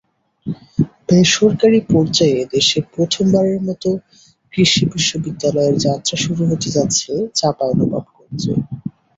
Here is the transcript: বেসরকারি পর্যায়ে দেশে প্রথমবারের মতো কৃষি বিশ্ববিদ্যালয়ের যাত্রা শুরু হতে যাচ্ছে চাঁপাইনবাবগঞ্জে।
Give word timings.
বেসরকারি 1.07 1.79
পর্যায়ে 1.91 2.39
দেশে 2.53 2.79
প্রথমবারের 2.93 3.59
মতো 3.67 3.89
কৃষি 4.53 4.83
বিশ্ববিদ্যালয়ের 4.93 5.75
যাত্রা 5.85 6.15
শুরু 6.23 6.43
হতে 6.45 6.69
যাচ্ছে 6.75 7.09
চাঁপাইনবাবগঞ্জে। 7.35 8.53